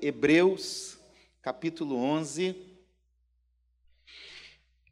[0.00, 0.96] Hebreus,
[1.42, 2.54] capítulo 11.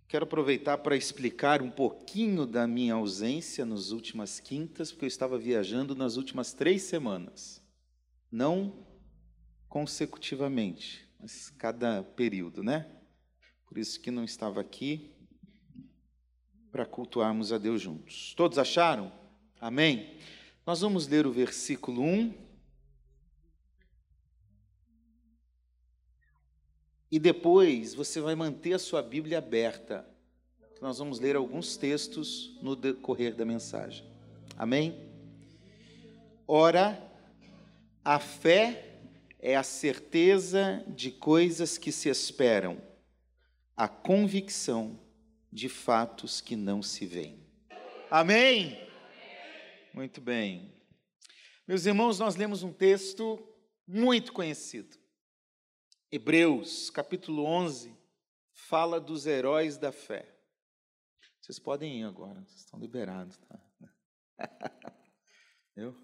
[0.08, 5.38] Quero aproveitar para explicar um pouquinho da minha ausência nas últimas quintas, porque eu estava
[5.38, 7.62] viajando nas últimas três semanas.
[8.30, 8.84] Não
[9.68, 12.90] consecutivamente, mas cada período, né?
[13.66, 15.12] Por isso que não estava aqui
[16.72, 18.34] para cultuarmos a Deus juntos.
[18.36, 19.12] Todos acharam?
[19.60, 20.16] Amém?
[20.66, 22.45] Nós vamos ler o versículo 1
[27.10, 30.06] E depois você vai manter a sua Bíblia aberta.
[30.80, 34.04] Nós vamos ler alguns textos no decorrer da mensagem.
[34.56, 34.98] Amém?
[36.46, 37.00] Ora,
[38.04, 38.98] a fé
[39.38, 42.80] é a certeza de coisas que se esperam,
[43.76, 44.98] a convicção
[45.52, 47.38] de fatos que não se veem.
[48.10, 48.78] Amém?
[49.94, 50.72] Muito bem.
[51.66, 53.38] Meus irmãos, nós lemos um texto
[53.86, 54.96] muito conhecido.
[56.16, 57.94] Hebreus, capítulo 11,
[58.50, 60.26] fala dos heróis da fé.
[61.38, 63.60] Vocês podem ir agora, vocês estão liberados, tá?
[65.76, 65.94] Eu?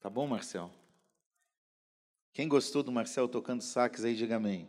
[0.00, 0.72] Tá bom, Marcel?
[2.32, 4.66] Quem gostou do Marcel tocando sax aí, diga amém.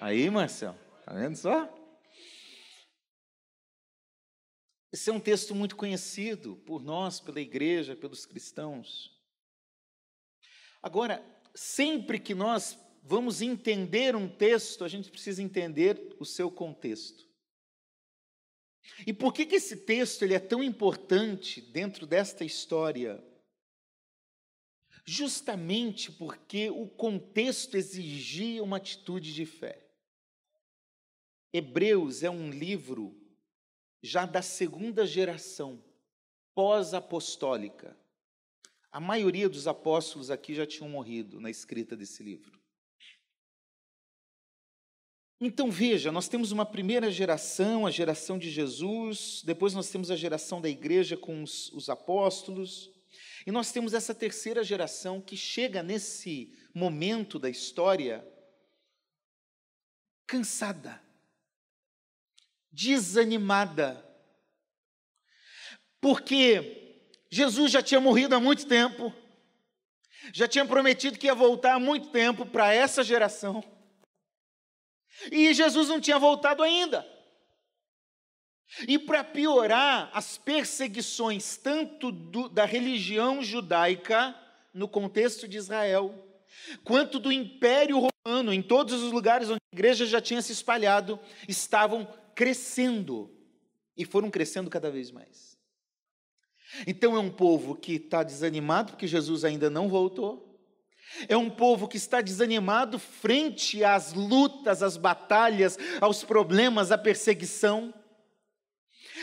[0.00, 1.68] Aí, Marcel, tá vendo só?
[4.92, 9.20] Esse é um texto muito conhecido por nós, pela igreja, pelos cristãos.
[10.80, 11.20] Agora,
[11.52, 17.28] sempre que nós vamos entender um texto, a gente precisa entender o seu contexto.
[19.06, 23.22] E por que, que esse texto ele é tão importante dentro desta história?
[25.04, 29.86] Justamente porque o contexto exigia uma atitude de fé.
[31.52, 33.16] Hebreus é um livro
[34.02, 35.82] já da segunda geração,
[36.54, 37.98] pós-apostólica.
[38.92, 42.59] A maioria dos apóstolos aqui já tinham morrido na escrita desse livro.
[45.42, 50.16] Então veja, nós temos uma primeira geração, a geração de Jesus, depois nós temos a
[50.16, 52.90] geração da igreja com os, os, apóstolos,
[53.46, 58.22] e nós temos essa terceira geração que chega nesse momento da história
[60.26, 61.02] cansada,
[62.70, 64.06] desanimada,
[66.02, 69.10] porque Jesus já tinha morrido há muito tempo,
[70.34, 73.79] já tinha prometido que ia voltar há muito tempo para essa geração.
[75.30, 77.06] E Jesus não tinha voltado ainda.
[78.86, 84.34] E para piorar, as perseguições, tanto do, da religião judaica,
[84.72, 86.14] no contexto de Israel,
[86.84, 91.18] quanto do Império Romano, em todos os lugares onde a igreja já tinha se espalhado,
[91.48, 93.30] estavam crescendo.
[93.96, 95.58] E foram crescendo cada vez mais.
[96.86, 100.49] Então é um povo que está desanimado porque Jesus ainda não voltou.
[101.28, 107.92] É um povo que está desanimado frente às lutas, às batalhas, aos problemas, à perseguição.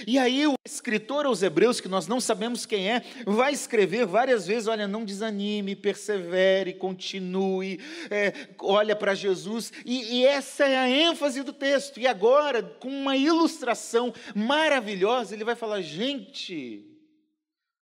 [0.06, 4.46] E aí o escritor aos Hebreus, que nós não sabemos quem é, vai escrever várias
[4.46, 7.80] vezes: olha, não desanime, persevere, continue,
[8.12, 9.72] é, olha para Jesus.
[9.86, 12.00] E, e essa é a ênfase do texto.
[12.00, 16.86] E agora, com uma ilustração maravilhosa, ele vai falar: gente,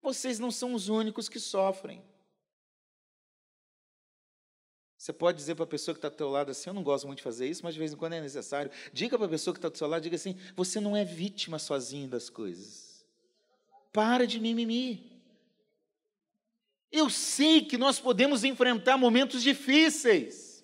[0.02, 2.02] vocês não são os únicos que sofrem.
[5.00, 7.06] Você pode dizer para a pessoa que está ao teu lado assim, eu não gosto
[7.06, 8.70] muito de fazer isso, mas de vez em quando é necessário.
[8.92, 11.58] Diga para a pessoa que está do seu lado, diga assim, você não é vítima
[11.58, 13.02] sozinho das coisas.
[13.94, 15.10] Para de mimimi.
[16.92, 20.62] Eu sei que nós podemos enfrentar momentos difíceis.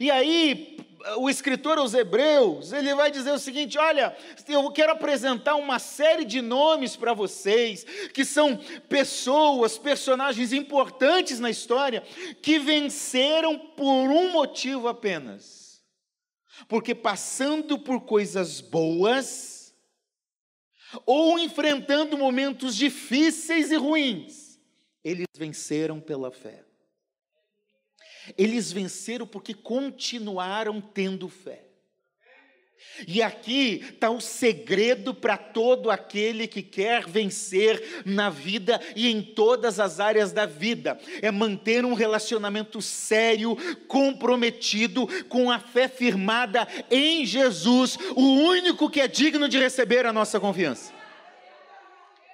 [0.00, 0.78] E aí,
[1.18, 4.16] o escritor aos Hebreus, ele vai dizer o seguinte: olha,
[4.48, 8.56] eu quero apresentar uma série de nomes para vocês, que são
[8.88, 12.02] pessoas, personagens importantes na história,
[12.40, 15.82] que venceram por um motivo apenas.
[16.68, 19.74] Porque passando por coisas boas,
[21.06, 24.60] ou enfrentando momentos difíceis e ruins,
[25.02, 26.64] eles venceram pela fé.
[28.36, 31.72] Eles venceram porque continuaram tendo fé.
[33.06, 39.22] E aqui está o segredo para todo aquele que quer vencer na vida e em
[39.22, 46.66] todas as áreas da vida: é manter um relacionamento sério, comprometido, com a fé firmada
[46.90, 50.92] em Jesus, o único que é digno de receber a nossa confiança.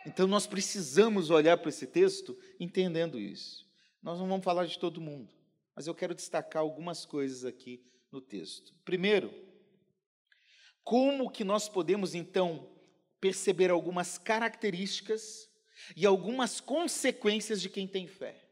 [0.06, 3.66] Então nós precisamos olhar para esse texto entendendo isso.
[4.02, 5.37] Nós não vamos falar de todo mundo
[5.78, 7.80] mas eu quero destacar algumas coisas aqui
[8.10, 8.74] no texto.
[8.84, 9.32] Primeiro,
[10.82, 12.68] como que nós podemos então
[13.20, 15.48] perceber algumas características
[15.96, 18.44] e algumas consequências de quem tem fé?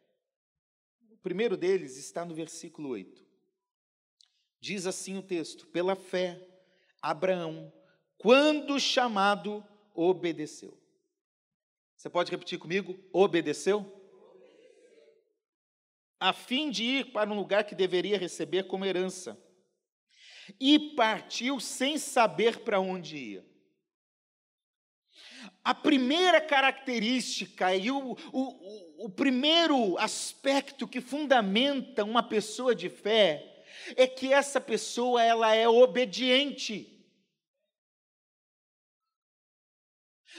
[1.21, 3.27] primeiro deles está no versículo 8.
[4.61, 6.41] Diz assim o texto: Pela fé,
[7.03, 7.73] Abraão,
[8.17, 10.81] quando chamado, obedeceu.
[11.97, 12.97] Você pode repetir comigo?
[13.13, 13.96] Obedeceu?
[16.19, 19.39] A fim de ir para um lugar que deveria receber como herança.
[20.61, 23.47] E partiu sem saber para onde ia.
[25.63, 33.65] A primeira característica e o, o, o primeiro aspecto que fundamenta uma pessoa de fé
[33.97, 36.93] é que essa pessoa ela é obediente.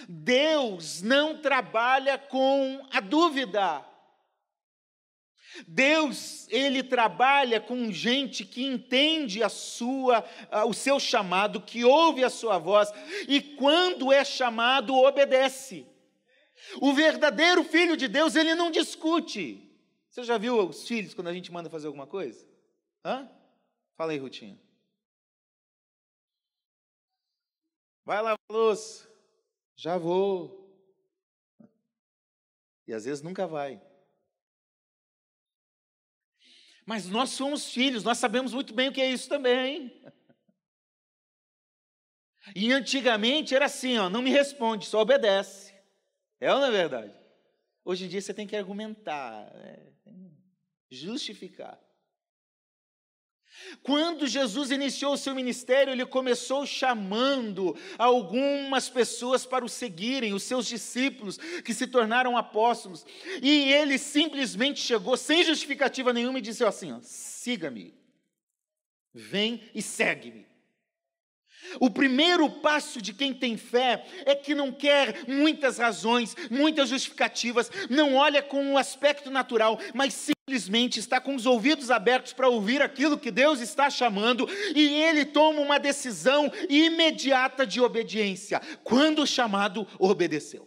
[0.07, 3.85] Deus não trabalha com a dúvida.
[5.67, 10.23] Deus, ele trabalha com gente que entende a sua,
[10.67, 12.91] o seu chamado, que ouve a sua voz
[13.27, 15.85] e quando é chamado obedece.
[16.81, 19.63] O verdadeiro filho de Deus, ele não discute.
[20.09, 22.45] Você já viu os filhos quando a gente manda fazer alguma coisa?
[23.05, 23.29] Hã?
[23.95, 24.59] Fala aí, Rutinha.
[28.03, 29.07] Vai lá, louça.
[29.75, 30.67] Já vou.
[32.87, 33.81] E às vezes nunca vai.
[36.87, 40.01] Mas nós somos filhos, nós sabemos muito bem o que é isso também.
[42.55, 45.75] E antigamente era assim, ó, não me responde, só obedece.
[46.39, 47.13] É ou não é verdade?
[47.83, 49.91] Hoje em dia você tem que argumentar, é,
[50.89, 51.77] justificar.
[53.83, 60.43] Quando Jesus iniciou o seu ministério, ele começou chamando algumas pessoas para o seguirem, os
[60.43, 63.05] seus discípulos, que se tornaram apóstolos.
[63.41, 67.93] E ele simplesmente chegou, sem justificativa nenhuma, e disse assim: siga-me,
[69.13, 70.45] vem e segue-me.
[71.79, 77.69] O primeiro passo de quem tem fé é que não quer muitas razões, muitas justificativas,
[77.89, 80.13] não olha com o aspecto natural, mas
[80.49, 85.25] simplesmente está com os ouvidos abertos para ouvir aquilo que Deus está chamando e ele
[85.25, 88.61] toma uma decisão imediata de obediência.
[88.81, 90.65] Quando chamado, obedeceu.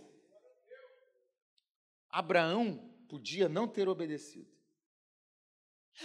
[2.11, 4.47] Abraão podia não ter obedecido.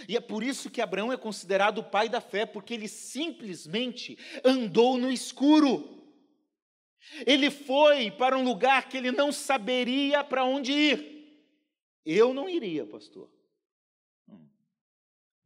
[0.08, 4.16] E é por isso que Abraão é considerado o pai da fé, porque ele simplesmente
[4.42, 6.02] andou no escuro.
[7.26, 11.16] Ele foi para um lugar que ele não saberia para onde ir.
[12.06, 13.35] Eu não iria, pastor.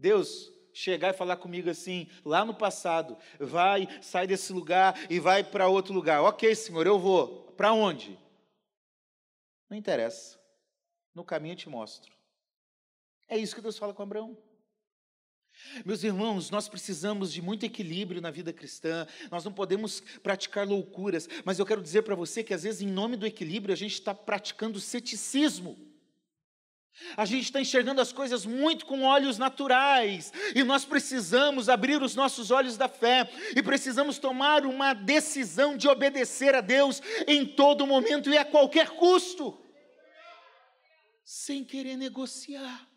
[0.00, 5.44] Deus chegar e falar comigo assim, lá no passado, vai, sai desse lugar e vai
[5.44, 6.22] para outro lugar.
[6.22, 7.52] Ok, Senhor, eu vou.
[7.52, 8.18] Para onde?
[9.68, 10.40] Não interessa.
[11.14, 12.12] No caminho eu te mostro.
[13.28, 14.36] É isso que Deus fala com Abraão.
[15.84, 21.28] Meus irmãos, nós precisamos de muito equilíbrio na vida cristã, nós não podemos praticar loucuras,
[21.44, 23.92] mas eu quero dizer para você que às vezes, em nome do equilíbrio, a gente
[23.92, 25.89] está praticando ceticismo.
[27.16, 32.14] A gente está enxergando as coisas muito com olhos naturais, e nós precisamos abrir os
[32.14, 37.86] nossos olhos da fé, e precisamos tomar uma decisão de obedecer a Deus em todo
[37.86, 39.58] momento e a qualquer custo,
[41.24, 42.89] sem querer negociar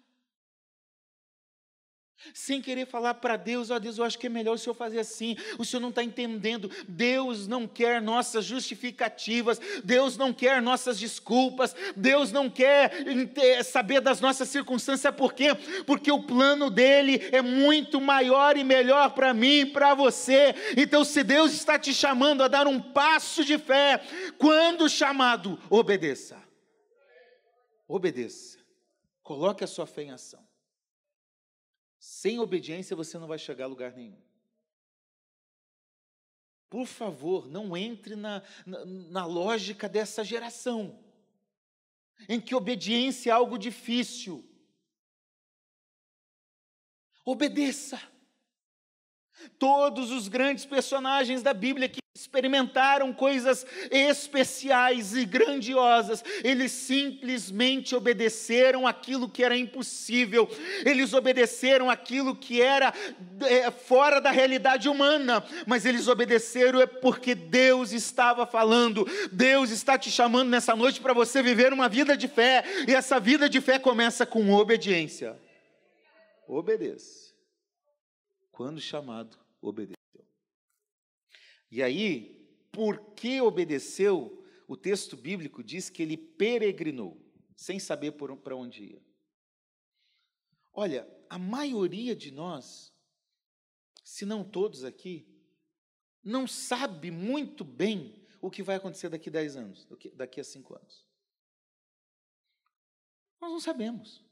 [2.33, 4.73] sem querer falar para Deus, ó oh, Deus, eu acho que é melhor o Senhor
[4.73, 10.61] fazer assim, o Senhor não está entendendo, Deus não quer nossas justificativas, Deus não quer
[10.61, 12.91] nossas desculpas, Deus não quer
[13.63, 15.55] saber das nossas circunstâncias, por quê?
[15.85, 21.03] Porque o plano dele é muito maior e melhor para mim e para você, então
[21.03, 24.01] se Deus está te chamando a dar um passo de fé,
[24.37, 26.41] quando chamado, obedeça,
[27.87, 28.57] obedeça,
[29.21, 30.42] coloque a sua fé em ação.
[32.05, 34.21] Sem obediência você não vai chegar a lugar nenhum.
[36.69, 41.01] Por favor, não entre na, na, na lógica dessa geração,
[42.27, 44.43] em que obediência é algo difícil.
[47.23, 48.01] Obedeça.
[49.57, 58.85] Todos os grandes personagens da Bíblia que experimentaram coisas especiais e grandiosas, eles simplesmente obedeceram
[58.85, 60.47] aquilo que era impossível,
[60.85, 62.93] eles obedeceram aquilo que era
[63.41, 69.97] é, fora da realidade humana, mas eles obedeceram é porque Deus estava falando, Deus está
[69.97, 73.59] te chamando nessa noite para você viver uma vida de fé, e essa vida de
[73.59, 75.35] fé começa com obediência.
[76.47, 77.33] Obedeça.
[78.51, 80.02] Quando chamado, obedeça.
[81.73, 87.19] E aí, porque obedeceu, o texto bíblico diz que ele peregrinou,
[87.55, 89.03] sem saber para onde ia.
[90.71, 92.93] Olha, a maioria de nós,
[94.03, 95.27] se não todos aqui,
[96.23, 100.75] não sabe muito bem o que vai acontecer daqui a 10 anos, daqui a 5
[100.75, 101.07] anos.
[103.41, 104.23] Nós não sabemos.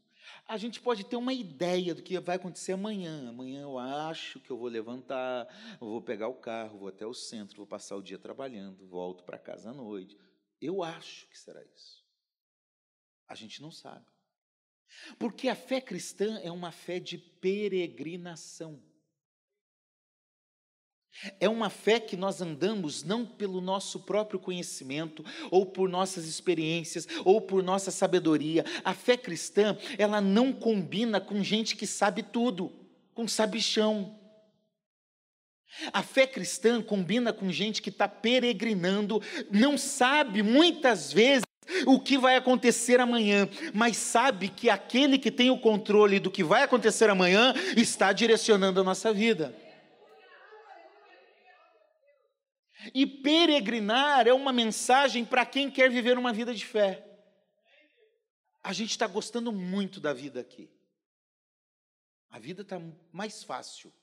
[0.47, 3.29] A gente pode ter uma ideia do que vai acontecer amanhã.
[3.29, 5.47] Amanhã eu acho que eu vou levantar,
[5.79, 9.37] vou pegar o carro, vou até o centro, vou passar o dia trabalhando, volto para
[9.37, 10.17] casa à noite.
[10.59, 12.05] Eu acho que será isso.
[13.27, 14.05] A gente não sabe.
[15.17, 18.81] Porque a fé cristã é uma fé de peregrinação.
[21.39, 27.07] É uma fé que nós andamos não pelo nosso próprio conhecimento, ou por nossas experiências,
[27.25, 28.65] ou por nossa sabedoria.
[28.83, 32.71] A fé cristã, ela não combina com gente que sabe tudo,
[33.13, 34.17] com sabichão.
[35.93, 41.43] A fé cristã combina com gente que está peregrinando, não sabe muitas vezes
[41.85, 46.43] o que vai acontecer amanhã, mas sabe que aquele que tem o controle do que
[46.43, 49.55] vai acontecer amanhã está direcionando a nossa vida.
[52.93, 57.07] E peregrinar é uma mensagem para quem quer viver uma vida de fé.
[58.63, 60.69] A gente está gostando muito da vida aqui.
[62.29, 63.93] A vida está mais fácil.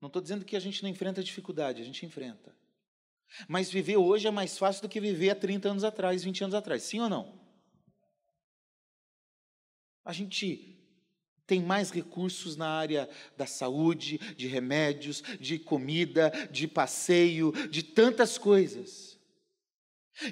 [0.00, 2.56] Não estou dizendo que a gente não enfrenta dificuldade, a gente enfrenta.
[3.46, 6.54] Mas viver hoje é mais fácil do que viver há 30 anos atrás, 20 anos
[6.54, 7.38] atrás, sim ou não?
[10.04, 10.79] A gente
[11.50, 18.38] tem mais recursos na área da saúde, de remédios, de comida, de passeio, de tantas
[18.38, 19.18] coisas.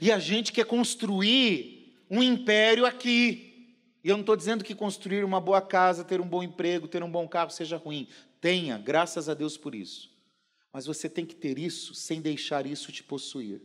[0.01, 3.75] E a gente quer construir um império aqui.
[4.05, 7.03] E eu não estou dizendo que construir uma boa casa, ter um bom emprego, ter
[7.03, 8.07] um bom carro seja ruim.
[8.41, 10.17] Tenha, graças a Deus por isso.
[10.73, 13.61] Mas você tem que ter isso sem deixar isso te possuir.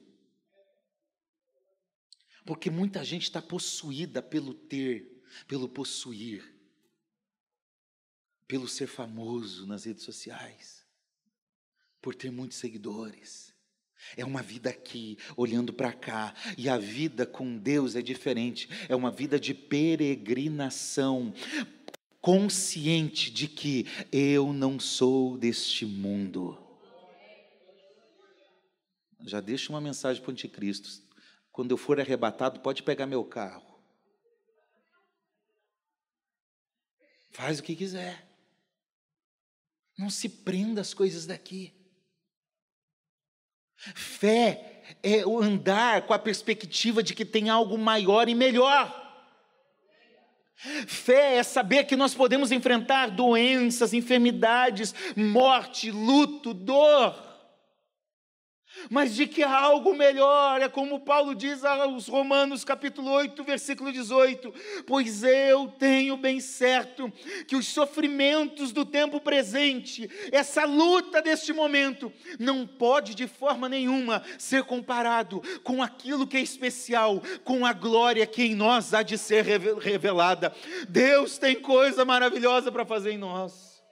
[2.48, 6.53] Porque muita gente está possuída pelo ter, pelo possuir
[8.54, 10.86] pelo ser famoso nas redes sociais,
[12.00, 13.52] por ter muitos seguidores.
[14.16, 18.96] É uma vida aqui, olhando para cá, e a vida com Deus é diferente, é
[18.96, 21.34] uma vida de peregrinação,
[22.22, 26.56] consciente de que eu não sou deste mundo.
[29.22, 30.92] Já deixo uma mensagem para o anticristo:
[31.52, 33.82] quando eu for arrebatado, pode pegar meu carro.
[37.32, 38.23] Faz o que quiser.
[40.04, 41.74] Não se prenda às coisas daqui.
[43.96, 49.00] Fé é andar com a perspectiva de que tem algo maior e melhor.
[50.86, 57.33] Fé é saber que nós podemos enfrentar doenças, enfermidades, morte, luto, dor
[58.90, 63.92] mas de que há algo melhor, é como Paulo diz aos Romanos, capítulo 8, versículo
[63.92, 64.54] 18:
[64.86, 67.12] Pois eu tenho bem certo
[67.48, 74.24] que os sofrimentos do tempo presente, essa luta deste momento, não pode de forma nenhuma
[74.38, 79.18] ser comparado com aquilo que é especial, com a glória que em nós há de
[79.18, 80.54] ser revelada.
[80.90, 83.84] Deus tem coisa maravilhosa para fazer em nós.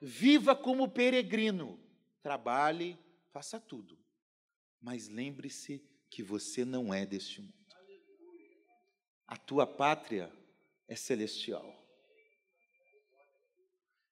[0.00, 1.78] Viva como peregrino,
[2.22, 2.98] trabalhe,
[3.32, 3.98] faça tudo,
[4.80, 7.54] mas lembre-se que você não é deste mundo.
[9.26, 10.32] A tua pátria
[10.88, 11.80] é celestial.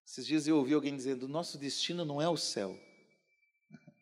[0.07, 2.79] Esses dias eu ouvi alguém dizendo: nosso destino não é o céu.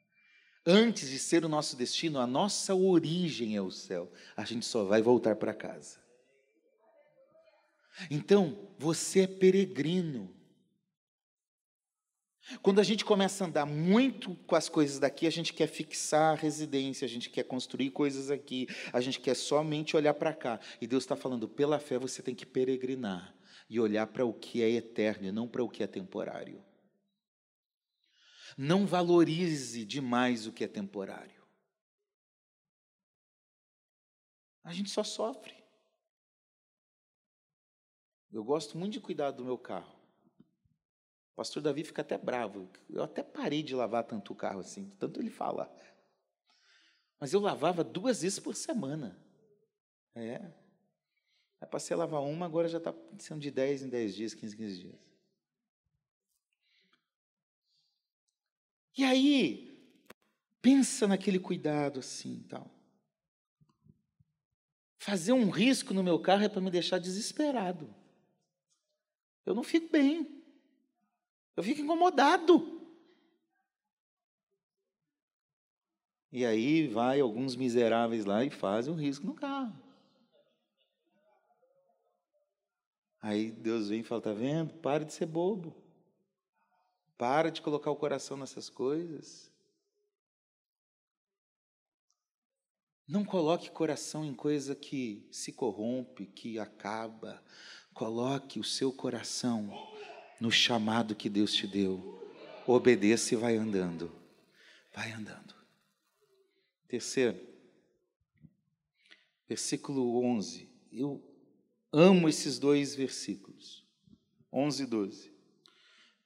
[0.65, 4.13] Antes de ser o nosso destino, a nossa origem é o céu.
[4.37, 5.99] A gente só vai voltar para casa.
[8.11, 10.36] Então, você é peregrino.
[12.63, 16.33] Quando a gente começa a andar muito com as coisas daqui, a gente quer fixar
[16.33, 20.61] a residência, a gente quer construir coisas aqui, a gente quer somente olhar para cá.
[20.81, 23.35] E Deus está falando, pela fé você tem que peregrinar
[23.69, 26.65] e olhar para o que é eterno e não para o que é temporário.
[28.57, 31.45] Não valorize demais o que é temporário.
[34.63, 35.55] A gente só sofre.
[38.33, 39.96] Eu gosto muito de cuidar do meu carro.
[41.37, 42.67] O pastor Davi fica até bravo.
[42.89, 45.71] Eu até parei de lavar tanto o carro assim, tanto ele fala.
[47.21, 49.21] Mas eu lavava duas vezes por semana.
[50.15, 50.51] É.
[51.61, 54.55] Aí passei a lavar uma, agora já está sendo de 10 em 10 dias, 15
[54.55, 54.99] em 15 dias.
[58.97, 59.95] E aí,
[60.63, 62.71] pensa naquele cuidado assim tal.
[64.97, 67.95] Fazer um risco no meu carro é para me deixar desesperado.
[69.45, 70.36] Eu não fico bem.
[71.57, 72.77] Eu fico incomodado.
[76.31, 79.75] E aí vai alguns miseráveis lá e fazem um risco no carro.
[83.23, 84.75] Aí Deus vem e fala: tá vendo?
[84.75, 85.75] Pare de ser bobo.
[87.17, 89.51] Para de colocar o coração nessas coisas.
[93.09, 97.43] Não coloque coração em coisa que se corrompe, que acaba.
[97.95, 99.96] Coloque o seu coração
[100.41, 102.23] no chamado que Deus te deu.
[102.67, 104.11] Obedeça e vai andando.
[104.93, 105.55] Vai andando.
[106.89, 107.39] Terceiro,
[109.49, 110.69] versículo 11.
[110.93, 111.23] Eu
[111.93, 113.85] amo esses dois versículos.
[114.53, 115.33] 11 e 12.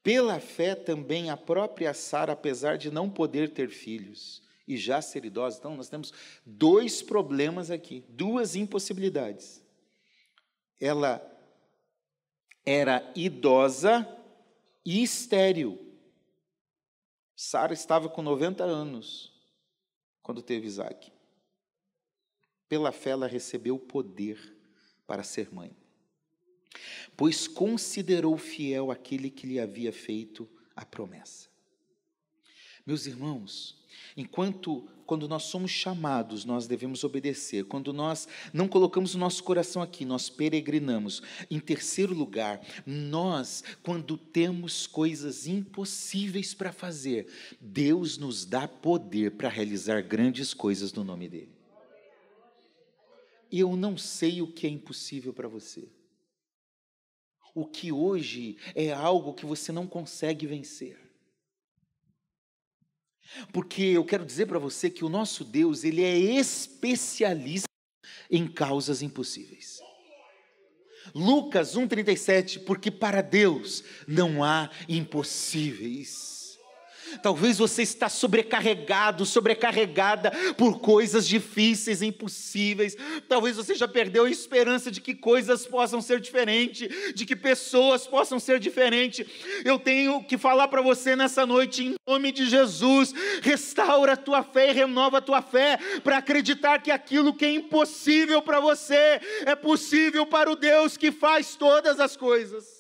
[0.03, 5.25] Pela fé também a própria Sara, apesar de não poder ter filhos e já ser
[5.25, 6.13] idosa, então nós temos
[6.47, 9.63] dois problemas aqui, duas impossibilidades.
[10.81, 11.19] Ela
[12.65, 14.07] era idosa
[14.85, 15.79] e estéril.
[17.35, 19.33] Sara estava com 90 anos
[20.23, 21.13] quando teve Isaac.
[22.69, 24.57] Pela fé ela recebeu o poder
[25.07, 25.75] para ser mãe
[27.17, 31.49] pois considerou fiel aquele que lhe havia feito a promessa.
[32.87, 33.80] Meus irmãos,
[34.17, 37.65] enquanto quando nós somos chamados, nós devemos obedecer.
[37.65, 41.21] Quando nós não colocamos o nosso coração aqui, nós peregrinamos.
[41.51, 47.27] Em terceiro lugar, nós, quando temos coisas impossíveis para fazer,
[47.61, 51.53] Deus nos dá poder para realizar grandes coisas no nome dele.
[53.51, 55.89] Eu não sei o que é impossível para você
[57.55, 61.10] o que hoje é algo que você não consegue vencer.
[63.53, 67.69] Porque eu quero dizer para você que o nosso Deus, ele é especialista
[68.31, 69.81] em causas impossíveis.
[71.15, 76.30] Lucas 1:37, porque para Deus não há impossíveis.
[77.23, 82.97] Talvez você está sobrecarregado, sobrecarregada por coisas difíceis, impossíveis.
[83.29, 88.07] Talvez você já perdeu a esperança de que coisas possam ser diferentes, de que pessoas
[88.07, 89.27] possam ser diferentes.
[89.65, 93.13] Eu tenho que falar para você nessa noite, em nome de Jesus,
[93.43, 97.51] restaura a tua fé e renova a tua fé para acreditar que aquilo que é
[97.51, 102.80] impossível para você é possível para o Deus que faz todas as coisas.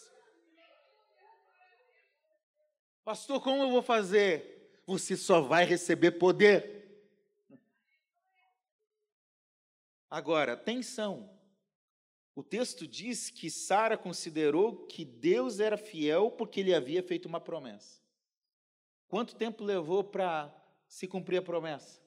[3.05, 4.81] Pastor, como eu vou fazer?
[4.87, 6.81] Você só vai receber poder.
[10.09, 11.31] Agora, atenção.
[12.35, 17.41] O texto diz que Sara considerou que Deus era fiel porque ele havia feito uma
[17.41, 18.01] promessa.
[19.09, 20.55] Quanto tempo levou para
[20.87, 22.01] se cumprir a promessa?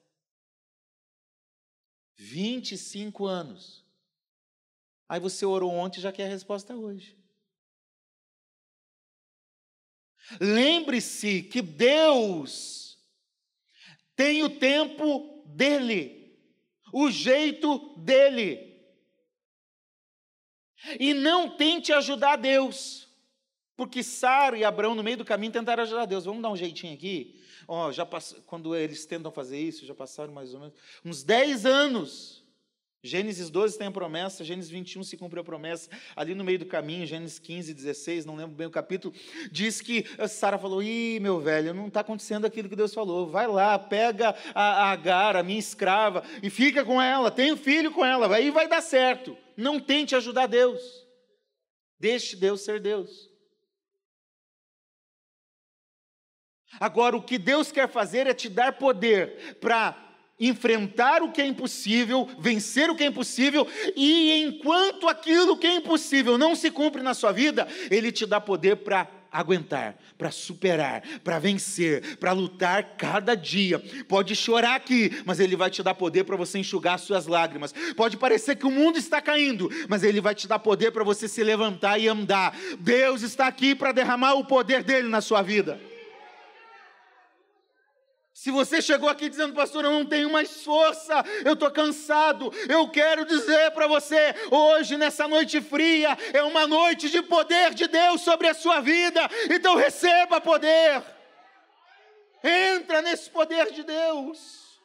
[2.16, 3.84] 25 anos.
[5.08, 7.18] Aí você orou ontem e já quer a resposta hoje.
[10.40, 12.98] Lembre-se que Deus
[14.16, 16.36] tem o tempo dele,
[16.92, 18.72] o jeito dele.
[21.00, 23.08] E não tente ajudar Deus,
[23.76, 26.24] porque Sara e Abraão no meio do caminho tentaram ajudar Deus.
[26.24, 27.42] Vamos dar um jeitinho aqui.
[27.66, 28.36] Ó, já pass...
[28.46, 32.43] Quando eles tentam fazer isso, já passaram mais ou menos uns 10 anos.
[33.06, 35.90] Gênesis 12 tem a promessa, Gênesis 21 se cumpre a promessa.
[36.16, 39.14] Ali no meio do caminho, Gênesis 15, 16, não lembro bem o capítulo,
[39.52, 43.28] diz que Sara falou: Ih, meu velho, não está acontecendo aquilo que Deus falou.
[43.28, 47.92] Vai lá, pega a Agar, a minha escrava, e fica com ela, tem um filho
[47.92, 49.36] com ela, aí vai dar certo.
[49.54, 50.80] Não tente ajudar Deus.
[52.00, 53.30] Deixe Deus ser Deus.
[56.80, 60.03] Agora, o que Deus quer fazer é te dar poder para
[60.38, 65.74] enfrentar o que é impossível, vencer o que é impossível, e enquanto aquilo que é
[65.76, 71.02] impossível não se cumpre na sua vida, Ele te dá poder para aguentar, para superar,
[71.24, 73.82] para vencer, para lutar cada dia.
[74.08, 77.74] Pode chorar aqui, mas Ele vai te dar poder para você enxugar suas lágrimas.
[77.96, 81.26] Pode parecer que o mundo está caindo, mas Ele vai te dar poder para você
[81.26, 82.56] se levantar e andar.
[82.78, 85.80] Deus está aqui para derramar o poder dele na sua vida.
[88.44, 91.14] Se você chegou aqui dizendo, pastor, eu não tenho mais força,
[91.46, 97.08] eu estou cansado, eu quero dizer para você, hoje, nessa noite fria, é uma noite
[97.08, 101.02] de poder de Deus sobre a sua vida, então receba poder,
[102.42, 104.78] entra nesse poder de Deus,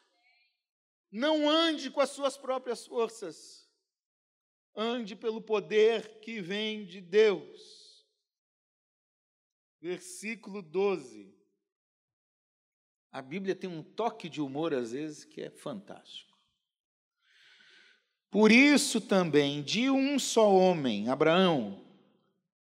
[1.11, 3.69] não ande com as suas próprias forças,
[4.73, 8.07] ande pelo poder que vem de Deus.
[9.81, 11.38] Versículo 12.
[13.11, 16.37] A Bíblia tem um toque de humor, às vezes, que é fantástico.
[18.29, 21.83] Por isso também, de um só homem, Abraão,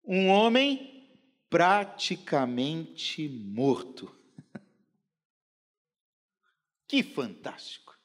[0.04, 1.08] um homem
[1.48, 4.14] praticamente morto.
[6.86, 7.98] Que fantástico!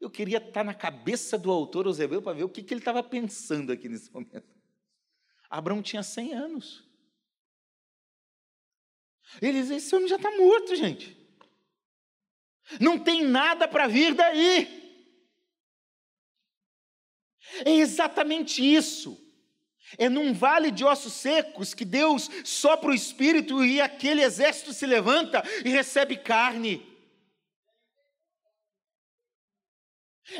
[0.00, 3.02] Eu queria estar na cabeça do autor Eusebeu para ver o que, que ele estava
[3.02, 4.56] pensando aqui nesse momento.
[5.50, 6.88] Abraão tinha 100 anos.
[9.42, 11.17] Ele diz: esse homem já está morto, gente.
[12.80, 14.78] Não tem nada para vir daí.
[17.64, 19.18] É exatamente isso.
[19.96, 24.84] É num vale de ossos secos que Deus sopra o espírito e aquele exército se
[24.84, 26.86] levanta e recebe carne.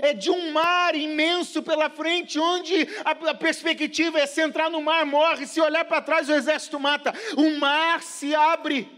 [0.02, 5.06] É de um mar imenso pela frente, onde a, perspectiva é se entrar no mar,
[5.06, 7.14] morre, se olhar para trás, o exército mata.
[7.38, 8.97] O mar se abre.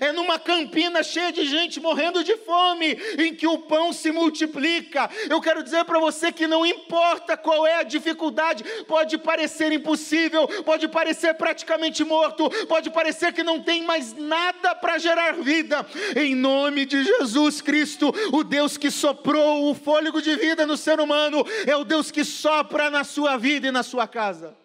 [0.00, 5.10] É numa campina cheia de gente morrendo de fome, em que o pão se multiplica.
[5.28, 10.46] Eu quero dizer para você que não importa qual é a dificuldade, pode parecer impossível,
[10.64, 15.86] pode parecer praticamente morto, pode parecer que não tem mais nada para gerar vida.
[16.16, 21.00] Em nome de Jesus Cristo, o Deus que soprou o fôlego de vida no ser
[21.00, 24.61] humano, é o Deus que sopra na sua vida e na sua casa.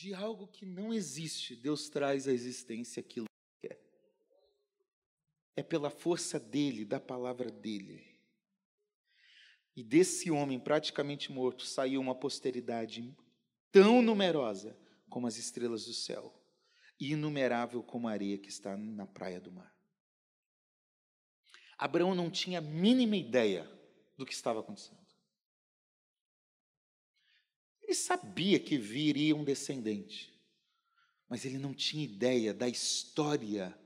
[0.00, 3.78] De algo que não existe, Deus traz à existência aquilo que quer.
[5.54, 8.18] É pela força dele, da palavra dele.
[9.76, 13.14] E desse homem praticamente morto saiu uma posteridade
[13.70, 14.74] tão numerosa
[15.10, 16.34] como as estrelas do céu,
[16.98, 19.74] e inumerável como a areia que está na praia do mar.
[21.76, 23.70] Abraão não tinha a mínima ideia
[24.16, 24.99] do que estava acontecendo.
[27.90, 30.32] Ele sabia que viria um descendente,
[31.28, 33.76] mas ele não tinha ideia da história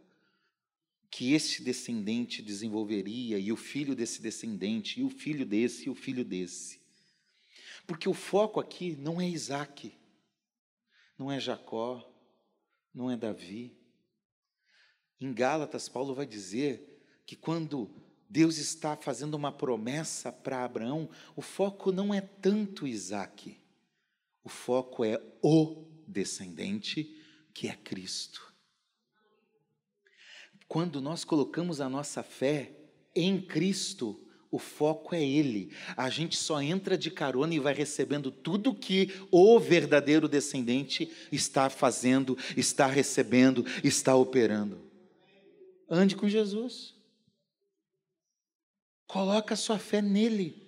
[1.10, 5.94] que esse descendente desenvolveria, e o filho desse descendente, e o filho desse, e o
[5.94, 6.82] filho desse.
[7.86, 9.96] Porque o foco aqui não é Isaac,
[11.16, 12.06] não é Jacó,
[12.92, 13.74] não é Davi.
[15.18, 17.90] Em Gálatas, Paulo vai dizer que quando
[18.28, 23.63] Deus está fazendo uma promessa para Abraão, o foco não é tanto Isaac,
[24.44, 27.18] o foco é o descendente,
[27.54, 28.52] que é Cristo.
[30.68, 32.76] Quando nós colocamos a nossa fé
[33.14, 35.74] em Cristo, o foco é Ele.
[35.96, 41.70] A gente só entra de carona e vai recebendo tudo que o verdadeiro descendente está
[41.70, 44.80] fazendo, está recebendo, está operando.
[45.88, 46.94] Ande com Jesus.
[49.06, 50.63] Coloca a sua fé nele.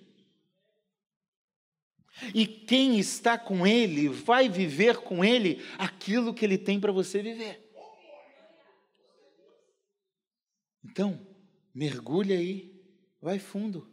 [2.33, 7.21] E quem está com Ele vai viver com Ele aquilo que Ele tem para você
[7.21, 7.63] viver.
[10.83, 11.19] Então,
[11.73, 12.73] mergulha aí,
[13.21, 13.91] vai fundo,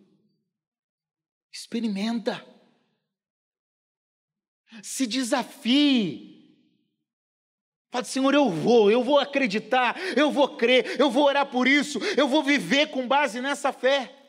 [1.53, 2.45] experimenta,
[4.83, 6.33] se desafie.
[7.91, 11.99] Fala, Senhor, eu vou, eu vou acreditar, eu vou crer, eu vou orar por isso,
[12.17, 14.24] eu vou viver com base nessa fé.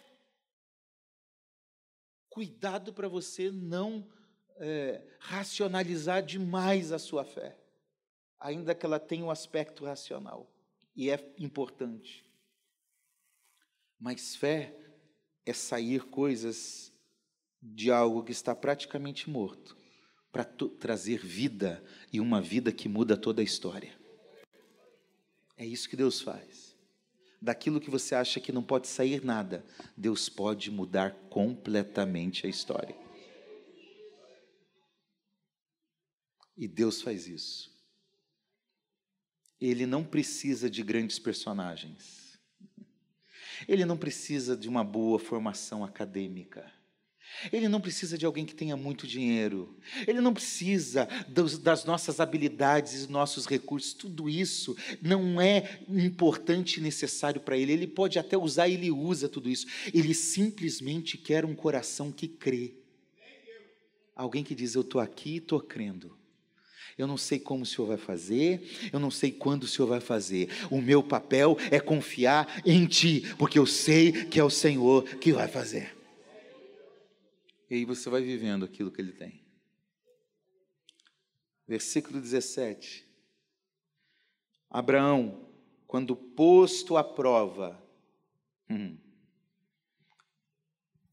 [2.36, 4.06] Cuidado para você não
[4.58, 7.58] é, racionalizar demais a sua fé,
[8.38, 10.54] ainda que ela tenha um aspecto racional,
[10.94, 12.30] e é importante.
[13.98, 14.78] Mas fé
[15.46, 16.92] é sair coisas
[17.62, 19.78] de algo que está praticamente morto,
[20.30, 23.98] para trazer vida e uma vida que muda toda a história.
[25.56, 26.75] É isso que Deus faz
[27.46, 29.64] daquilo que você acha que não pode sair nada,
[29.96, 32.98] Deus pode mudar completamente a história.
[36.58, 37.72] E Deus faz isso.
[39.62, 42.40] Ele não precisa de grandes personagens.
[43.68, 46.74] Ele não precisa de uma boa formação acadêmica.
[47.52, 49.76] Ele não precisa de alguém que tenha muito dinheiro.
[50.08, 53.94] Ele não precisa dos, das nossas habilidades e nossos recursos.
[53.94, 57.74] Tudo isso não é importante e necessário para ele.
[57.74, 59.68] Ele pode até usar, ele usa tudo isso.
[59.94, 62.74] Ele simplesmente quer um coração que crê.
[64.16, 66.16] Alguém que diz: Eu estou aqui e estou crendo.
[66.98, 70.00] Eu não sei como o Senhor vai fazer, eu não sei quando o Senhor vai
[70.00, 70.48] fazer.
[70.72, 75.34] O meu papel é confiar em Ti, porque eu sei que é o Senhor que
[75.34, 75.95] vai fazer.
[77.70, 79.44] E aí você vai vivendo aquilo que ele tem.
[81.68, 83.08] Versículo 17.
[84.70, 85.50] Abraão,
[85.88, 87.82] quando posto à prova,
[88.70, 88.98] hum,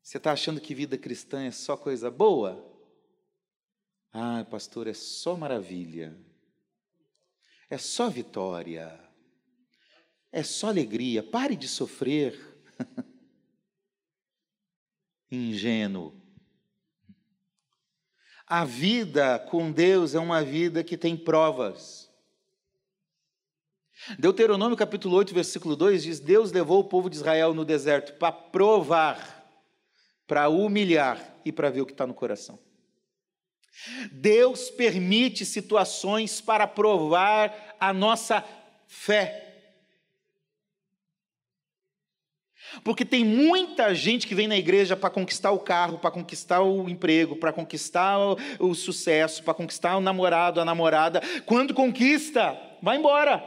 [0.03, 2.69] você está achando que vida cristã é só coisa boa?
[4.13, 6.15] Ah, pastor, é só maravilha.
[7.71, 9.01] É só vitória.
[10.31, 11.23] É só alegria.
[11.23, 12.39] Pare de sofrer.
[15.31, 16.22] Ingênuo.
[18.55, 22.11] A vida com Deus é uma vida que tem provas.
[24.19, 28.31] Deuteronômio capítulo 8, versículo 2 diz: Deus levou o povo de Israel no deserto para
[28.31, 29.51] provar,
[30.27, 32.59] para humilhar e para ver o que está no coração.
[34.13, 38.45] Deus permite situações para provar a nossa
[38.87, 39.52] fé.
[42.83, 46.89] Porque tem muita gente que vem na igreja para conquistar o carro, para conquistar o
[46.89, 51.21] emprego, para conquistar o, o sucesso, para conquistar o namorado, a namorada.
[51.45, 53.43] Quando conquista, vai embora.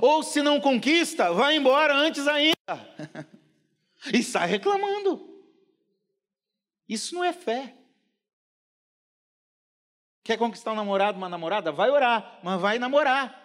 [0.00, 2.54] Ou se não conquista, vai embora antes ainda.
[4.12, 5.28] e sai reclamando.
[6.88, 7.74] Isso não é fé.
[10.22, 11.72] Quer conquistar um namorado, uma namorada?
[11.72, 13.36] Vai orar, mas vai namorar.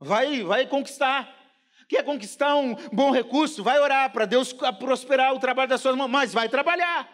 [0.00, 1.43] Vai, vai conquistar.
[1.88, 3.62] Quer conquistar um bom recurso?
[3.62, 7.10] Vai orar para Deus prosperar o trabalho das suas mãos, mas vai trabalhar.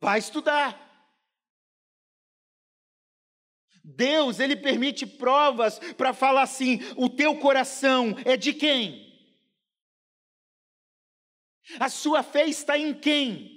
[0.00, 0.80] Vai estudar.
[3.84, 9.04] Deus, ele permite provas para falar assim: o teu coração é de quem?
[11.78, 13.54] A sua fé está em quem?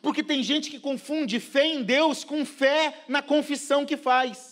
[0.00, 4.51] Porque tem gente que confunde fé em Deus com fé na confissão que faz.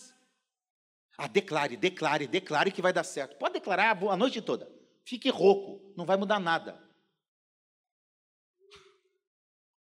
[1.17, 3.37] Ah, declare, declare, declare que vai dar certo.
[3.37, 4.71] Pode declarar a noite toda.
[5.03, 6.79] Fique rouco, não vai mudar nada.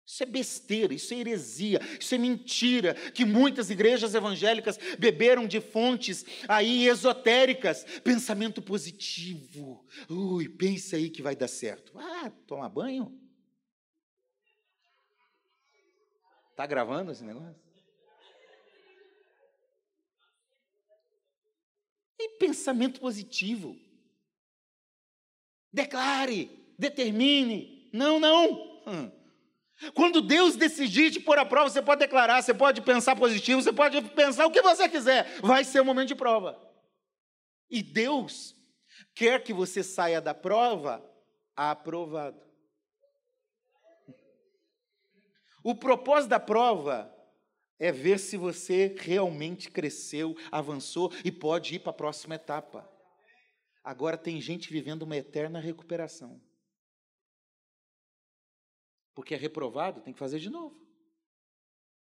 [0.07, 5.61] Isso é besteira, isso é heresia, isso é mentira, que muitas igrejas evangélicas beberam de
[5.61, 9.85] fontes aí esotéricas, pensamento positivo.
[10.09, 11.99] Ui, pensa aí que vai dar certo.
[11.99, 13.21] Ah, tomar banho?
[16.55, 17.66] Tá gravando esse negócio?
[22.19, 23.77] E pensamento positivo.
[25.73, 27.91] Declare, determine.
[27.93, 28.83] Não, não.
[28.87, 29.11] Hum.
[29.95, 33.73] Quando Deus decidir te pôr à prova, você pode declarar, você pode pensar positivo, você
[33.73, 35.41] pode pensar o que você quiser.
[35.41, 36.59] Vai ser o um momento de prova.
[37.69, 38.55] E Deus
[39.15, 41.05] quer que você saia da prova
[41.55, 42.41] aprovado.
[45.63, 47.13] O propósito da prova
[47.79, 52.91] é ver se você realmente cresceu, avançou e pode ir para a próxima etapa.
[53.85, 56.41] Agora tem gente vivendo uma eterna recuperação.
[59.15, 60.87] Porque é reprovado, tem que fazer de novo.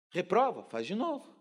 [0.10, 1.36] Reprova, faz de novo.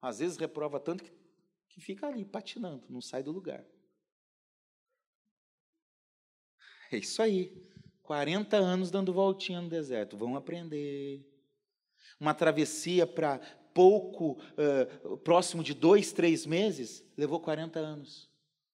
[0.00, 1.10] Às vezes reprova tanto que,
[1.68, 3.66] que fica ali patinando, não sai do lugar.
[6.92, 7.75] É isso aí.
[8.06, 10.16] 40 anos dando voltinha no deserto.
[10.16, 11.26] Vão aprender.
[12.18, 13.38] Uma travessia para
[13.74, 18.30] pouco, uh, próximo de dois, três meses, levou 40 anos.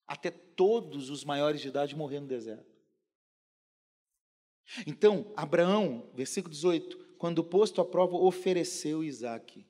[0.07, 2.71] Até todos os maiores de idade morrer no deserto.
[4.87, 9.67] Então, Abraão, versículo 18, quando posto à prova, ofereceu Isaac.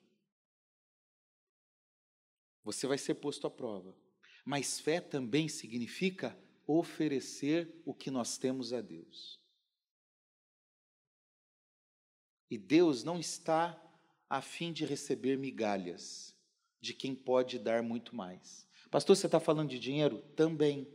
[2.65, 3.97] Você vai ser posto à prova.
[4.45, 9.42] Mas fé também significa oferecer o que nós temos a Deus.
[12.53, 13.83] E Deus não está
[14.29, 16.37] a fim de receber migalhas
[16.83, 18.69] de quem pode dar muito mais.
[18.91, 20.19] Pastor, você está falando de dinheiro?
[20.37, 20.87] Também.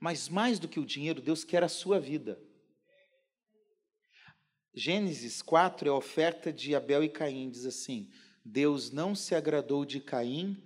[0.00, 2.42] Mas mais do que o dinheiro, Deus quer a sua vida.
[4.72, 8.10] Gênesis 4 é a oferta de Abel e Caim, diz assim:
[8.42, 10.56] Deus não se agradou de Caim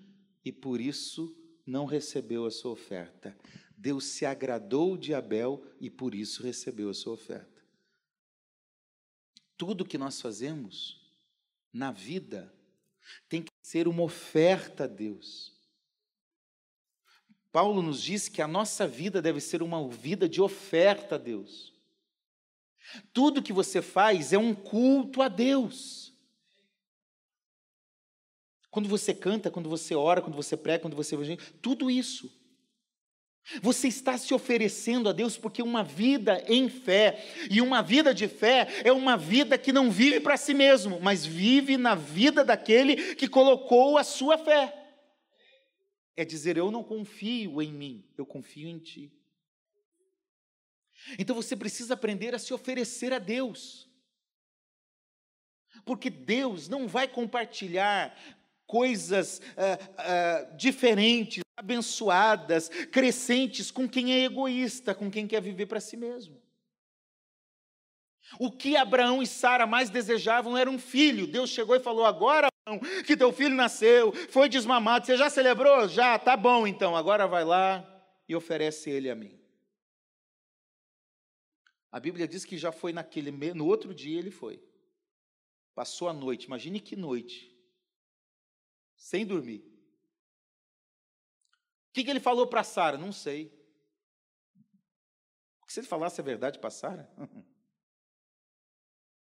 [0.45, 3.37] e por isso não recebeu a sua oferta.
[3.77, 7.58] Deus se agradou de Abel e por isso recebeu a sua oferta.
[9.59, 10.99] Tudo que nós fazemos
[11.71, 12.51] na vida
[13.29, 15.53] tem que ser uma oferta a Deus.
[17.53, 21.75] Paulo nos diz que a nossa vida deve ser uma vida de oferta a Deus.
[23.13, 26.15] Tudo que você faz é um culto a Deus.
[28.71, 31.17] Quando você canta, quando você ora, quando você prega, quando você
[31.61, 32.31] tudo isso
[33.63, 38.29] você está se oferecendo a Deus porque uma vida em fé, e uma vida de
[38.29, 43.15] fé é uma vida que não vive para si mesmo, mas vive na vida daquele
[43.15, 44.75] que colocou a sua fé.
[46.17, 49.13] É dizer, eu não confio em mim, eu confio em ti.
[51.19, 53.89] Então você precisa aprender a se oferecer a Deus.
[55.85, 58.17] Porque Deus não vai compartilhar
[58.69, 65.81] coisas uh, uh, diferentes, abençoadas, crescentes com quem é egoísta, com quem quer viver para
[65.81, 66.41] si mesmo.
[68.39, 71.27] O que Abraão e Sara mais desejavam era um filho.
[71.27, 75.89] Deus chegou e falou: Agora, Abraão, que teu filho nasceu, foi desmamado, você já celebrou?
[75.89, 77.83] Já, tá bom então, agora vai lá
[78.29, 79.41] e oferece ele a mim.
[81.91, 84.63] A Bíblia diz que já foi naquele, no outro dia ele foi.
[85.75, 87.58] Passou a noite, imagine que noite
[88.99, 89.65] sem dormir.
[91.89, 92.99] O que, que ele falou para Sara?
[92.99, 93.57] Não sei.
[95.69, 97.11] Se ele falasse a verdade para Sara,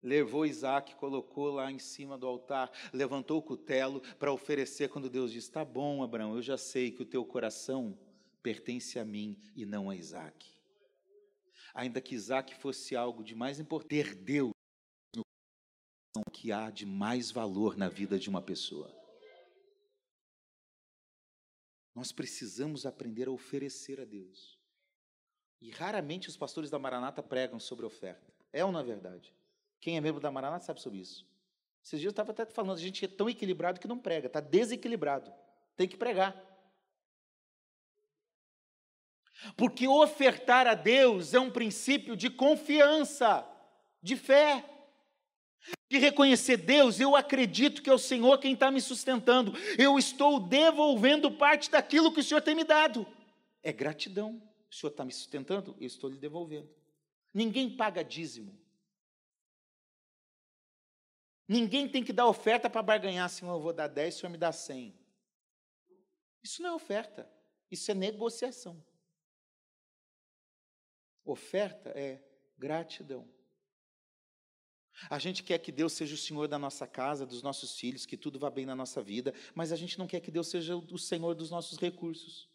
[0.01, 5.31] levou Isaac, colocou lá em cima do altar, levantou o cutelo para oferecer quando Deus
[5.31, 7.97] disse: Tá bom, Abraão, eu já sei que o teu coração
[8.41, 10.47] pertence a mim e não a Isaac.
[11.73, 14.51] Ainda que Isaac fosse algo de mais importante, ter Deus
[15.15, 18.96] no coração que há de mais valor na vida de uma pessoa.
[21.97, 24.55] Nós precisamos aprender a oferecer a Deus.
[25.59, 28.31] E raramente os pastores da Maranata pregam sobre oferta.
[28.53, 29.33] É ou não é verdade?
[29.79, 31.25] Quem é membro da Maranata sabe sobre isso.
[31.83, 34.39] Esses dias eu estava até falando, a gente é tão equilibrado que não prega, está
[34.39, 35.33] desequilibrado.
[35.75, 36.39] Tem que pregar.
[39.55, 43.43] Porque ofertar a Deus é um princípio de confiança,
[44.03, 44.63] de fé,
[45.89, 50.39] de reconhecer Deus, eu acredito que é o Senhor quem está me sustentando, eu estou
[50.39, 53.07] devolvendo parte daquilo que o Senhor tem me dado.
[53.63, 54.41] É gratidão.
[54.69, 56.69] O Senhor está me sustentando, eu estou lhe devolvendo.
[57.33, 58.59] Ninguém paga dízimo.
[61.47, 64.37] Ninguém tem que dar oferta para barganhar, Senhor, eu vou dar 10, o Senhor me
[64.37, 64.93] dá 100.
[66.43, 67.31] Isso não é oferta,
[67.71, 68.83] isso é negociação.
[71.23, 72.21] Oferta é
[72.57, 73.27] gratidão.
[75.09, 78.17] A gente quer que Deus seja o Senhor da nossa casa, dos nossos filhos, que
[78.17, 80.97] tudo vá bem na nossa vida, mas a gente não quer que Deus seja o
[80.97, 82.49] Senhor dos nossos recursos.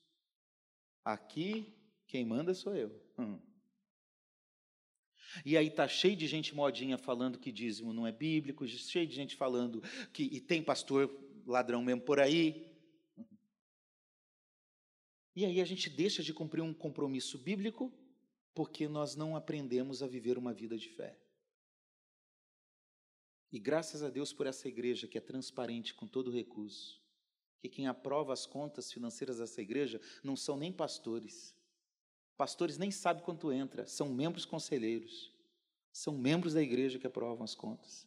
[1.05, 1.73] Aqui,
[2.07, 3.01] quem manda sou eu.
[3.19, 3.39] Hum.
[5.45, 9.15] E aí tá cheio de gente modinha falando que dízimo não é bíblico, cheio de
[9.15, 11.11] gente falando que e tem pastor
[11.47, 12.71] ladrão mesmo por aí.
[15.35, 17.91] E aí a gente deixa de cumprir um compromisso bíblico
[18.55, 21.22] porque nós não aprendemos a viver uma vida de fé.
[23.53, 27.01] E graças a Deus por essa igreja que é transparente com todo recurso,
[27.61, 31.55] que quem aprova as contas financeiras dessa igreja não são nem pastores,
[32.43, 35.33] Pastores nem sabem quanto entra, são membros conselheiros.
[35.93, 38.05] São membros da igreja que aprovam as contas.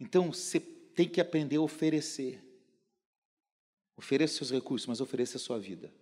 [0.00, 2.42] Então, você tem que aprender a oferecer.
[3.96, 5.94] Ofereça seus recursos, mas ofereça a sua vida.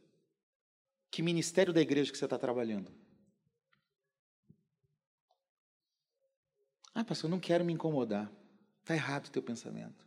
[1.11, 2.91] Que ministério da igreja que você está trabalhando?
[6.95, 8.31] Ah, pastor, não quero me incomodar.
[8.81, 10.07] Está errado o teu pensamento.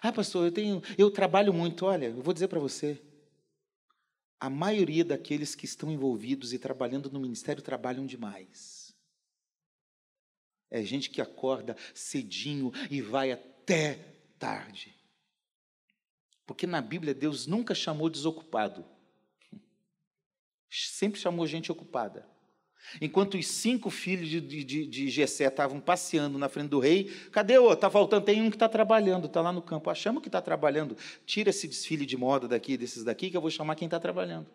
[0.00, 1.84] Ah, pastor, eu tenho, eu trabalho muito.
[1.84, 3.02] Olha, eu vou dizer para você,
[4.40, 8.94] a maioria daqueles que estão envolvidos e trabalhando no ministério trabalham demais.
[10.70, 13.94] É gente que acorda cedinho e vai até
[14.38, 14.94] tarde.
[16.46, 18.84] Porque na Bíblia Deus nunca chamou desocupado.
[20.70, 22.33] Sempre chamou gente ocupada.
[23.00, 27.58] Enquanto os cinco filhos de, de, de Gessé estavam passeando na frente do rei, cadê
[27.58, 27.72] o?
[27.72, 29.90] Está faltando, tem um que está trabalhando, está lá no campo.
[29.90, 30.96] Ah, chama que está trabalhando.
[31.24, 34.46] Tira esse desfile de moda daqui, desses daqui, que eu vou chamar quem está trabalhando.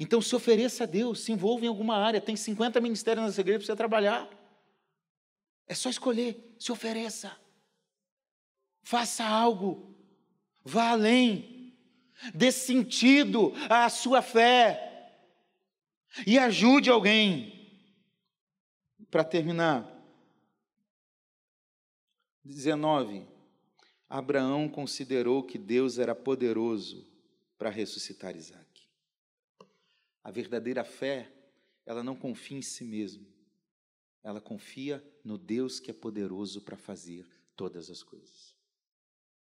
[0.00, 2.20] Então se ofereça a Deus, se envolva em alguma área.
[2.20, 4.28] Tem 50 ministérios nessa igreja para você trabalhar.
[5.66, 7.36] É só escolher, se ofereça.
[8.82, 9.94] Faça algo.
[10.64, 11.74] Vá além.
[12.34, 14.93] Dê sentido à sua fé.
[16.26, 17.52] E ajude alguém.
[19.10, 19.90] Para terminar,
[22.44, 23.26] 19.
[24.08, 27.06] Abraão considerou que Deus era poderoso
[27.56, 28.88] para ressuscitar Isaac.
[30.22, 31.30] A verdadeira fé,
[31.84, 33.26] ela não confia em si mesmo.
[34.22, 38.53] Ela confia no Deus que é poderoso para fazer todas as coisas.